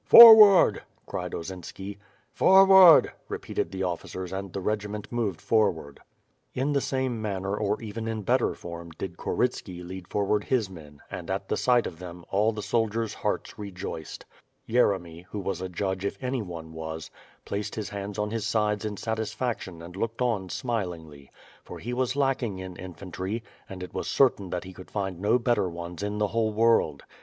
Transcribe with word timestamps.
"Forward," 0.07 0.81
cried 1.05 1.33
Osinski. 1.35 1.99
"Forward," 2.33 3.11
repeated 3.29 3.69
the 3.71 3.83
officers 3.83 4.33
and 4.33 4.51
the 4.51 4.59
regi 4.59 4.87
ment 4.87 5.11
moved 5.11 5.39
forward. 5.39 5.99
In 6.55 6.73
the 6.73 6.81
same 6.81 7.21
manner 7.21 7.55
or 7.55 7.79
even 7.83 8.07
in 8.07 8.23
better 8.23 8.55
form, 8.55 8.89
did 8.97 9.15
Korytski 9.15 9.85
lead 9.87 10.07
fonvard 10.09 10.45
his 10.45 10.71
men 10.71 11.01
and, 11.11 11.29
at 11.29 11.55
sight 11.55 11.85
of 11.85 11.99
them, 11.99 12.25
all 12.31 12.51
the 12.51 12.63
soldiers' 12.63 13.13
hearts 13.13 13.59
rejoiced. 13.59 14.25
Yeremy, 14.67 15.25
who 15.29 15.39
was 15.39 15.61
a 15.61 15.69
judge 15.69 16.03
if 16.03 16.17
anyone 16.19 16.73
was, 16.73 17.11
placed 17.45 17.75
his 17.75 17.89
hands 17.89 18.17
on 18.17 18.31
his 18.31 18.47
sides 18.47 18.83
in 18.83 18.93
his 18.95 19.03
satisfaction 19.03 19.83
and 19.83 19.95
looked 19.95 20.23
on 20.23 20.49
smilingly; 20.49 21.29
for 21.63 21.77
he 21.77 21.93
was 21.93 22.15
lacking 22.15 22.57
in 22.57 22.75
infantry, 22.77 23.43
and 23.69 23.83
it 23.83 23.93
was 23.93 24.07
cer 24.07 24.31
tain 24.31 24.49
that 24.49 24.63
he 24.63 24.73
could 24.73 24.89
find 24.89 25.19
no 25.19 25.37
better 25.37 25.69
ones 25.69 26.01
in 26.01 26.17
the 26.17 26.29
whole 26.29 26.51
world. 26.51 27.03